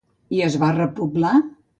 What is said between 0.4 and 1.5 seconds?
es va repoblar?